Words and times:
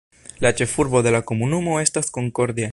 La 0.45 0.51
ĉefurbo 0.61 1.03
de 1.09 1.13
la 1.17 1.21
komunumo 1.33 1.79
estas 1.85 2.13
Concordia. 2.19 2.69